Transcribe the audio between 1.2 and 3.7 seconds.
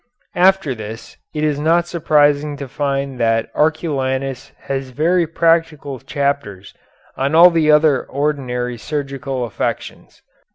it is not surprising to find that